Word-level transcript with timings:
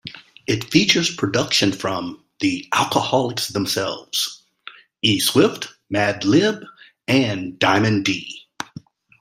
It 0.47 0.63
features 0.63 1.15
production 1.15 1.71
from 1.71 2.23
Tha 2.39 2.63
Alkoholiks 2.73 3.53
themselves, 3.53 4.41
E-Swift, 5.03 5.67
Madlib 5.93 6.65
and 7.07 7.59
Diamond 7.59 8.05
D. 8.05 8.47